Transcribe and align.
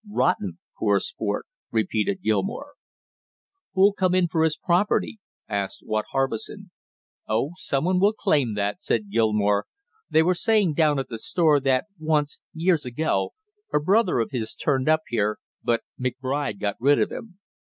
"Rotten 0.09 0.57
poor 0.79 0.99
sport!" 0.99 1.45
repeated 1.69 2.23
Gilmore. 2.23 2.73
"Who'll 3.75 3.93
come 3.93 4.15
in 4.15 4.27
for 4.29 4.43
his 4.43 4.57
property?" 4.57 5.19
asked 5.47 5.83
Watt 5.85 6.05
Harbison. 6.11 6.71
"Oh, 7.29 7.51
some 7.57 7.85
one 7.85 7.99
will 7.99 8.11
claim 8.13 8.55
that," 8.55 8.81
said 8.81 9.11
Gilmore. 9.11 9.67
"They 10.09 10.23
were 10.23 10.33
saying 10.33 10.73
down 10.73 10.97
at 10.97 11.09
the 11.09 11.19
store, 11.19 11.59
that 11.59 11.85
once, 11.99 12.39
years 12.51 12.83
ago, 12.83 13.33
a 13.71 13.79
brother 13.79 14.17
of 14.17 14.31
his 14.31 14.55
turned 14.55 14.89
up, 14.89 15.01
here, 15.07 15.37
but 15.63 15.81
McBride 15.99 16.59
got 16.59 16.77
rid 16.79 16.97
of 16.99 17.11
him." 17.11 17.37